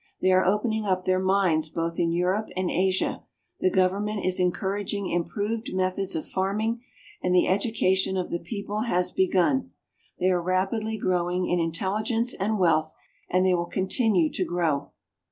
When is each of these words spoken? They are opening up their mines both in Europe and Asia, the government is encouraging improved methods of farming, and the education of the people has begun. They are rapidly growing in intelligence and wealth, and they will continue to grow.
They 0.19 0.31
are 0.31 0.43
opening 0.43 0.87
up 0.87 1.05
their 1.05 1.19
mines 1.19 1.69
both 1.69 1.99
in 1.99 2.11
Europe 2.11 2.49
and 2.57 2.71
Asia, 2.71 3.23
the 3.59 3.69
government 3.69 4.25
is 4.25 4.39
encouraging 4.39 5.11
improved 5.11 5.75
methods 5.75 6.15
of 6.15 6.27
farming, 6.27 6.81
and 7.21 7.35
the 7.35 7.47
education 7.47 8.17
of 8.17 8.31
the 8.31 8.39
people 8.39 8.79
has 8.85 9.11
begun. 9.11 9.73
They 10.17 10.31
are 10.31 10.41
rapidly 10.41 10.97
growing 10.97 11.47
in 11.47 11.59
intelligence 11.59 12.33
and 12.33 12.57
wealth, 12.57 12.95
and 13.29 13.45
they 13.45 13.53
will 13.53 13.67
continue 13.67 14.31
to 14.33 14.43
grow. 14.43 14.89